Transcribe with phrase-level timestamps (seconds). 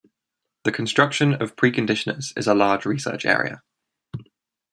[0.63, 3.61] The construction of preconditioners is a large research area.